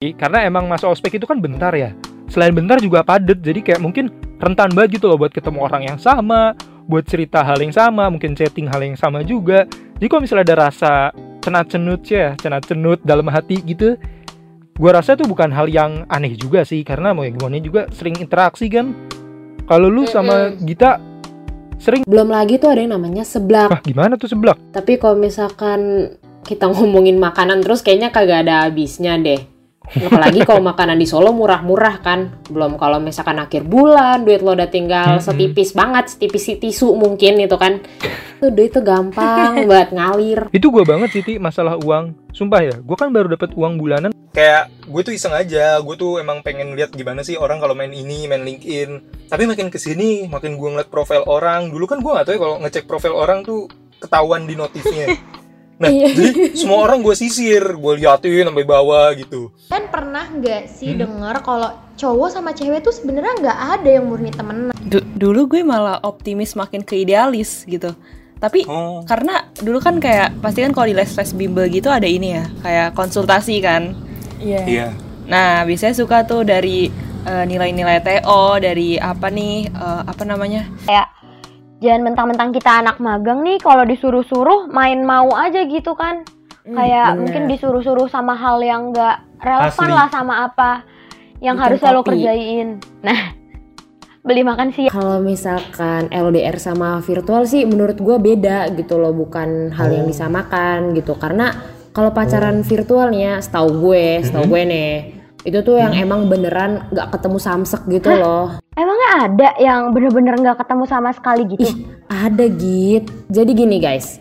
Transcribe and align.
Karena 0.00 0.48
emang 0.48 0.64
masa 0.64 0.88
ospek 0.88 1.20
itu 1.20 1.28
kan 1.28 1.44
bentar 1.44 1.76
ya. 1.76 1.92
Selain 2.32 2.56
bentar 2.56 2.80
juga 2.80 3.04
padet, 3.04 3.36
jadi 3.44 3.60
kayak 3.60 3.84
mungkin 3.84 4.08
rentan 4.40 4.72
banget 4.72 4.96
gitu 4.96 5.12
loh 5.12 5.20
buat 5.20 5.28
ketemu 5.28 5.60
orang 5.60 5.92
yang 5.92 6.00
sama, 6.00 6.56
buat 6.88 7.04
cerita 7.04 7.44
hal 7.44 7.60
yang 7.60 7.68
sama, 7.68 8.08
mungkin 8.08 8.32
chatting 8.32 8.64
hal 8.64 8.80
yang 8.80 8.96
sama 8.96 9.20
juga. 9.20 9.68
Jadi 10.00 10.08
kalau 10.08 10.24
misalnya 10.24 10.44
ada 10.48 10.56
rasa 10.72 10.92
cenat 11.44 11.68
cenut 11.68 12.00
ya, 12.08 12.32
cenat 12.40 12.64
cenut 12.64 12.96
dalam 13.04 13.28
hati 13.28 13.60
gitu, 13.60 14.00
gua 14.80 15.04
rasa 15.04 15.20
itu 15.20 15.28
bukan 15.28 15.52
hal 15.52 15.68
yang 15.68 16.08
aneh 16.08 16.32
juga 16.32 16.64
sih, 16.64 16.80
karena 16.80 17.12
mau 17.12 17.28
gimana 17.28 17.60
juga 17.60 17.84
sering 17.92 18.16
interaksi 18.24 18.72
kan. 18.72 18.96
Kalau 19.68 19.92
lu 19.92 20.08
sama 20.08 20.56
Gita 20.64 20.96
sering 21.76 22.08
Belum 22.08 22.32
lagi 22.32 22.56
tuh 22.56 22.72
ada 22.72 22.80
yang 22.80 22.96
namanya 22.96 23.20
seblak. 23.20 23.68
ah 23.68 23.84
gimana 23.84 24.16
tuh 24.16 24.32
seblak? 24.32 24.56
Tapi 24.72 24.96
kalau 24.96 25.20
misalkan 25.20 26.08
kita 26.40 26.72
ngomongin 26.72 27.20
makanan 27.20 27.60
terus 27.60 27.84
kayaknya 27.84 28.08
kagak 28.08 28.48
ada 28.48 28.64
habisnya 28.64 29.20
deh. 29.20 29.59
Apalagi 29.98 30.46
kalau 30.46 30.62
makanan 30.62 30.94
di 30.94 31.06
Solo 31.08 31.34
murah-murah 31.34 31.98
kan. 31.98 32.30
Belum 32.46 32.78
kalau 32.78 33.02
misalkan 33.02 33.42
akhir 33.42 33.66
bulan 33.66 34.22
duit 34.22 34.44
lo 34.44 34.54
udah 34.54 34.70
tinggal 34.70 35.18
setipis 35.18 35.74
banget, 35.74 36.14
setipis 36.14 36.46
si 36.46 36.54
tisu 36.62 36.94
mungkin 36.94 37.42
itu 37.42 37.56
kan. 37.58 37.82
Tuh 38.38 38.54
duit 38.54 38.70
tuh 38.70 38.86
gampang 38.86 39.60
buat 39.68 39.90
ngalir. 39.90 40.48
Itu 40.54 40.70
gua 40.70 40.86
banget 40.86 41.18
sih 41.18 41.22
Ti, 41.26 41.42
masalah 41.42 41.74
uang. 41.82 42.14
Sumpah 42.30 42.60
ya, 42.62 42.76
gua 42.78 42.96
kan 42.96 43.10
baru 43.10 43.34
dapat 43.34 43.52
uang 43.58 43.76
bulanan. 43.82 44.14
Kayak 44.30 44.70
gue 44.86 45.02
tuh 45.02 45.10
iseng 45.10 45.34
aja, 45.34 45.82
gue 45.82 45.96
tuh 45.98 46.22
emang 46.22 46.38
pengen 46.46 46.78
lihat 46.78 46.94
gimana 46.94 47.26
sih 47.26 47.34
orang 47.34 47.58
kalau 47.58 47.74
main 47.74 47.90
ini, 47.90 48.30
main 48.30 48.46
LinkedIn. 48.46 49.26
Tapi 49.26 49.42
makin 49.42 49.74
ke 49.74 49.78
sini, 49.82 50.30
makin 50.30 50.54
gue 50.54 50.68
ngeliat 50.70 50.86
profil 50.86 51.26
orang. 51.26 51.66
Dulu 51.66 51.82
kan 51.90 51.98
gue 51.98 52.14
gak 52.14 52.30
tahu 52.30 52.34
ya 52.38 52.40
kalau 52.40 52.56
ngecek 52.62 52.86
profil 52.86 53.18
orang 53.18 53.42
tuh 53.42 53.66
ketahuan 53.98 54.46
di 54.46 54.54
notifnya. 54.54 55.18
Nah, 55.80 55.88
Iya. 55.88 56.12
jadi 56.12 56.30
semua 56.52 56.84
orang 56.84 57.00
gue 57.00 57.16
sisir, 57.16 57.64
gue 57.72 57.92
liatin 57.96 58.44
sampai 58.44 58.68
bawah 58.68 59.08
gitu. 59.16 59.48
Kan 59.66 59.88
pernah 59.88 60.28
nggak 60.28 60.68
sih 60.68 60.92
Hmm. 60.92 61.00
denger 61.00 61.36
kalau 61.40 61.68
cowok 61.96 62.28
sama 62.28 62.52
cewek 62.52 62.84
tuh 62.84 62.92
sebenarnya 62.92 63.32
nggak 63.40 63.58
ada 63.74 63.88
yang 63.90 64.04
murni 64.04 64.28
temenan? 64.28 64.76
Du- 64.78 65.08
dulu 65.10 65.48
gue 65.48 65.64
malah 65.64 65.96
optimis 66.02 66.52
makin 66.52 66.84
ke 66.84 67.00
idealis 67.00 67.64
gitu. 67.64 67.96
Tapi 68.36 68.64
Oh, 68.64 69.04
karena 69.04 69.48
dulu 69.54 69.80
kan 69.80 69.96
kayak 69.96 70.36
pasti 70.38 70.60
kan 70.60 70.72
kalau 70.72 70.84
di 70.84 70.92
les 70.92 71.08
les 71.10 71.30
bimbel 71.32 71.64
gitu 71.66 71.88
ada 71.88 72.04
ini 72.04 72.32
ya, 72.34 72.44
kayak 72.60 72.92
konsultasi 72.92 73.60
kan. 73.60 73.96
iya. 74.38 74.92
Nah, 75.26 75.64
biasanya 75.64 75.92
suka 75.94 76.24
tuh 76.24 76.44
dari 76.44 76.92
eh, 77.20 77.44
nilai-nilai 77.44 78.00
TO, 78.00 78.56
dari 78.56 78.96
apa 78.96 79.28
nih, 79.28 79.68
eh, 79.68 80.02
apa 80.02 80.24
namanya? 80.24 80.72
Jangan 81.80 82.12
mentang-mentang 82.12 82.52
kita 82.52 82.84
anak 82.84 83.00
magang 83.00 83.40
nih 83.40 83.56
kalau 83.58 83.88
disuruh-suruh 83.88 84.68
main 84.68 85.00
mau 85.02 85.32
aja 85.32 85.64
gitu 85.64 85.96
kan 85.96 86.22
kayak 86.68 87.16
bener. 87.16 87.20
mungkin 87.24 87.42
disuruh-suruh 87.48 88.06
sama 88.12 88.36
hal 88.36 88.60
yang 88.60 88.92
nggak 88.92 89.40
relevan 89.40 89.88
Asli. 89.88 89.96
lah 89.96 90.08
sama 90.12 90.34
apa 90.44 90.84
yang 91.40 91.56
Bikin 91.56 91.64
harusnya 91.64 91.90
lo 91.96 92.02
kerjain 92.04 92.68
nah 93.00 93.32
beli 94.20 94.44
makan 94.44 94.68
siang 94.76 94.92
Kalau 94.92 95.16
misalkan 95.24 96.12
LDR 96.12 96.60
sama 96.60 97.00
virtual 97.00 97.48
sih 97.48 97.64
menurut 97.64 97.96
gue 97.96 98.20
beda 98.20 98.68
gitu 98.76 99.00
loh, 99.00 99.16
bukan 99.16 99.72
hal 99.72 99.88
yang 99.88 100.04
disamakan 100.04 100.92
gitu. 100.92 101.16
Karena 101.16 101.48
kalau 101.96 102.12
pacaran 102.12 102.60
virtualnya, 102.60 103.40
setahu 103.40 103.80
gue, 103.80 104.20
setahu 104.20 104.44
gue 104.44 104.62
nih, 104.68 104.92
itu 105.40 105.58
tuh 105.64 105.80
yang 105.80 105.96
emang 105.96 106.28
beneran 106.28 106.84
nggak 106.92 107.16
ketemu 107.16 107.38
samsek 107.40 107.82
gitu 107.88 108.12
loh. 108.12 108.60
emangnya 108.76 109.10
ada 109.24 109.48
yang 109.56 109.88
bener-bener 109.92 110.36
nggak 110.36 110.60
ketemu 110.60 110.84
sama 110.84 111.10
sekali 111.16 111.42
gitu 111.48 111.64
Ih, 111.64 111.74
ada 112.10 112.44
git. 112.44 113.08
Jadi 113.32 113.50
gini 113.56 113.80
guys, 113.80 114.20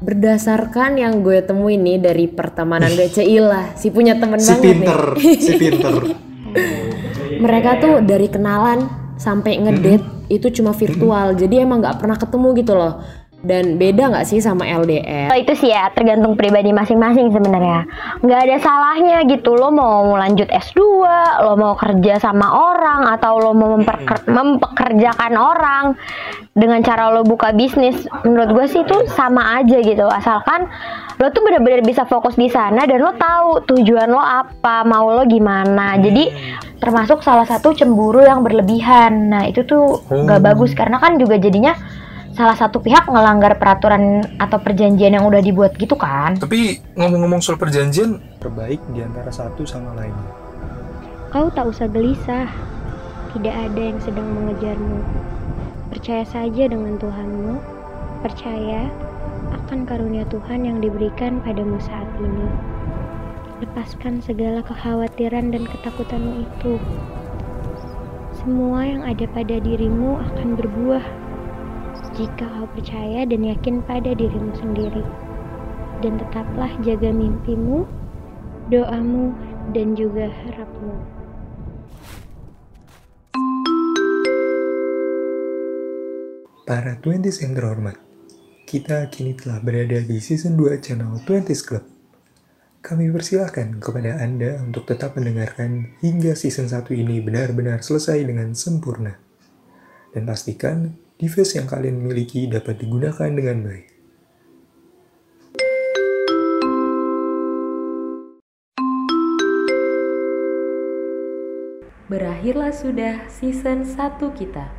berdasarkan 0.00 1.00
yang 1.00 1.24
gue 1.24 1.40
temuin 1.40 1.80
nih 1.80 1.98
dari 2.00 2.26
pertemanan 2.28 2.92
gue 2.92 3.08
Ceilah, 3.08 3.72
si 3.76 3.88
punya 3.88 4.16
temen 4.20 4.40
si 4.40 4.52
banget 4.52 4.64
pinter, 4.64 5.00
nih. 5.16 5.36
si 5.40 5.52
pinter. 5.56 5.94
Mereka 7.44 7.70
tuh 7.80 7.94
dari 8.04 8.28
kenalan 8.28 8.84
sampai 9.16 9.60
ngedate 9.60 10.28
itu 10.28 10.48
cuma 10.60 10.76
virtual, 10.76 11.36
jadi 11.36 11.64
emang 11.64 11.80
nggak 11.80 11.96
pernah 12.00 12.16
ketemu 12.20 12.48
gitu 12.60 12.72
loh. 12.76 13.00
Dan 13.40 13.80
beda 13.80 14.12
nggak 14.12 14.28
sih 14.28 14.36
sama 14.36 14.68
LDR? 14.68 15.32
Oh, 15.32 15.38
itu 15.40 15.56
sih 15.56 15.72
ya 15.72 15.88
tergantung 15.96 16.36
pribadi 16.36 16.76
masing-masing 16.76 17.32
sebenarnya. 17.32 17.88
Nggak 18.20 18.40
ada 18.44 18.56
salahnya 18.60 19.24
gitu 19.24 19.56
lo 19.56 19.72
mau 19.72 20.12
lanjut 20.12 20.44
S2 20.44 20.80
lo 21.40 21.56
mau 21.56 21.72
kerja 21.72 22.20
sama 22.20 22.52
orang 22.52 23.08
atau 23.16 23.40
lo 23.40 23.56
mau 23.56 23.80
memperker- 23.80 24.28
mempekerjakan 24.28 25.32
orang. 25.40 25.84
Dengan 26.52 26.84
cara 26.84 27.08
lo 27.08 27.24
buka 27.24 27.56
bisnis 27.56 28.04
menurut 28.28 28.52
gue 28.52 28.66
sih 28.68 28.84
itu 28.84 29.08
sama 29.08 29.64
aja 29.64 29.80
gitu. 29.80 30.04
Asalkan 30.04 30.68
lo 31.16 31.32
tuh 31.32 31.40
bener-bener 31.40 31.80
bisa 31.80 32.04
fokus 32.04 32.36
di 32.36 32.52
sana 32.52 32.84
dan 32.84 33.00
lo 33.00 33.16
tahu 33.16 33.64
tujuan 33.72 34.12
lo 34.12 34.20
apa 34.20 34.84
mau 34.84 35.08
lo 35.16 35.24
gimana. 35.24 35.96
Jadi 35.96 36.28
termasuk 36.76 37.24
salah 37.24 37.48
satu 37.48 37.72
cemburu 37.72 38.20
yang 38.20 38.44
berlebihan. 38.44 39.32
Nah 39.32 39.48
itu 39.48 39.64
tuh 39.64 40.04
nggak 40.12 40.44
bagus 40.44 40.76
karena 40.76 41.00
kan 41.00 41.16
juga 41.16 41.40
jadinya 41.40 41.72
salah 42.40 42.56
satu 42.56 42.80
pihak 42.80 43.04
ngelanggar 43.04 43.60
peraturan 43.60 44.24
atau 44.40 44.56
perjanjian 44.56 45.12
yang 45.12 45.28
udah 45.28 45.44
dibuat 45.44 45.76
gitu 45.76 45.92
kan 45.92 46.40
Tapi 46.40 46.80
ngomong-ngomong 46.96 47.44
soal 47.44 47.60
perjanjian, 47.60 48.16
terbaik 48.40 48.80
di 48.96 49.04
antara 49.04 49.28
satu 49.28 49.68
sama 49.68 49.92
lainnya. 49.92 50.32
Kau 51.28 51.52
tak 51.52 51.68
usah 51.68 51.84
gelisah, 51.92 52.48
tidak 53.36 53.52
ada 53.52 53.82
yang 53.92 54.00
sedang 54.00 54.24
mengejarmu. 54.24 55.04
Percaya 55.92 56.24
saja 56.24 56.64
dengan 56.64 56.96
Tuhanmu, 56.96 57.60
percaya 58.24 58.88
akan 59.68 59.84
karunia 59.84 60.24
Tuhan 60.32 60.64
yang 60.64 60.80
diberikan 60.80 61.44
padamu 61.44 61.76
saat 61.76 62.08
ini. 62.24 62.48
Lepaskan 63.60 64.24
segala 64.24 64.64
kekhawatiran 64.64 65.52
dan 65.52 65.68
ketakutanmu 65.68 66.48
itu. 66.48 66.80
Semua 68.40 68.88
yang 68.88 69.04
ada 69.04 69.28
pada 69.28 69.60
dirimu 69.60 70.16
akan 70.16 70.56
berbuah 70.56 71.19
jika 72.18 72.42
kau 72.42 72.66
percaya 72.74 73.22
dan 73.22 73.46
yakin 73.46 73.82
pada 73.86 74.10
dirimu 74.10 74.50
sendiri. 74.58 75.04
Dan 76.00 76.16
tetaplah 76.18 76.72
jaga 76.82 77.12
mimpimu, 77.12 77.86
doamu, 78.72 79.30
dan 79.70 79.94
juga 79.94 80.26
harapmu. 80.26 80.96
Para 86.66 86.94
20s 87.02 87.42
yang 87.42 87.58
terhormat, 87.58 87.98
kita 88.66 89.10
kini 89.10 89.34
telah 89.34 89.58
berada 89.58 89.98
di 89.98 90.18
season 90.22 90.54
2 90.54 90.78
channel 90.78 91.18
20s 91.26 91.62
Club. 91.66 91.84
Kami 92.80 93.12
persilahkan 93.12 93.82
kepada 93.82 94.22
Anda 94.22 94.56
untuk 94.62 94.88
tetap 94.88 95.18
mendengarkan 95.18 95.98
hingga 96.00 96.32
season 96.32 96.70
1 96.70 96.86
ini 96.94 97.20
benar-benar 97.20 97.82
selesai 97.84 98.22
dengan 98.24 98.54
sempurna. 98.54 99.18
Dan 100.14 100.24
pastikan 100.24 100.94
device 101.20 101.60
yang 101.60 101.68
kalian 101.68 102.00
miliki 102.00 102.48
dapat 102.48 102.80
digunakan 102.80 103.28
dengan 103.28 103.68
baik. 103.68 103.86
Berakhirlah 112.08 112.72
sudah 112.72 113.28
season 113.28 113.84
1 113.84 114.18
kita. 114.32 114.72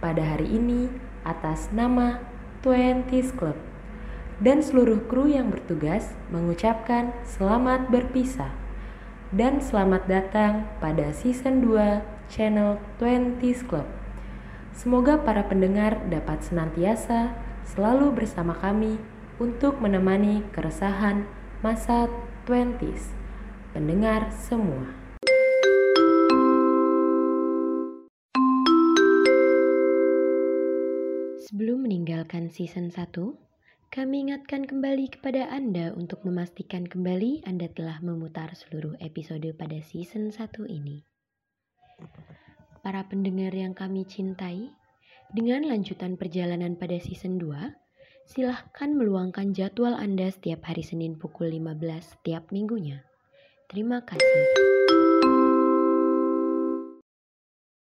Pada 0.00 0.24
hari 0.24 0.56
ini 0.56 0.88
atas 1.22 1.70
nama 1.70 2.18
20s 2.64 3.30
Club. 3.36 3.54
Dan 4.42 4.64
seluruh 4.64 5.06
kru 5.06 5.30
yang 5.30 5.52
bertugas 5.52 6.16
mengucapkan 6.32 7.14
selamat 7.22 7.92
berpisah. 7.92 8.50
Dan 9.30 9.62
selamat 9.62 10.10
datang 10.10 10.66
pada 10.82 11.14
season 11.14 11.62
2 11.62 12.02
channel 12.26 12.82
20s 12.98 13.62
Club. 13.68 14.03
Semoga 14.74 15.22
para 15.22 15.46
pendengar 15.46 16.02
dapat 16.10 16.42
senantiasa 16.42 17.30
selalu 17.62 18.10
bersama 18.10 18.58
kami 18.58 18.98
untuk 19.38 19.78
menemani 19.78 20.42
keresahan 20.50 21.30
masa 21.62 22.10
20s. 22.50 23.14
Pendengar 23.70 24.34
semua. 24.34 24.90
Sebelum 31.46 31.86
meninggalkan 31.86 32.50
season 32.50 32.90
1, 32.90 33.14
kami 33.94 34.26
ingatkan 34.26 34.66
kembali 34.66 35.06
kepada 35.06 35.54
Anda 35.54 35.94
untuk 35.94 36.26
memastikan 36.26 36.82
kembali 36.90 37.46
Anda 37.46 37.70
telah 37.70 38.02
memutar 38.02 38.50
seluruh 38.58 38.98
episode 38.98 39.46
pada 39.54 39.78
season 39.86 40.34
1 40.34 40.66
ini. 40.66 41.13
Para 42.84 43.00
pendengar 43.08 43.56
yang 43.56 43.72
kami 43.72 44.04
cintai, 44.04 44.68
dengan 45.32 45.64
lanjutan 45.64 46.20
perjalanan 46.20 46.76
pada 46.76 47.00
season 47.00 47.40
2, 47.40 47.72
silahkan 48.28 48.92
meluangkan 48.92 49.56
jadwal 49.56 49.96
Anda 49.96 50.28
setiap 50.28 50.68
hari 50.68 50.84
Senin 50.84 51.16
pukul 51.16 51.48
15 51.48 51.80
setiap 52.04 52.52
minggunya. 52.52 53.00
Terima 53.72 54.04
kasih. 54.04 55.03